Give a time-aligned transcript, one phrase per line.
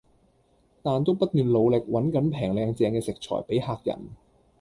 [0.81, 3.99] 但都不斷努力搵緊平靚正嘅食材俾客人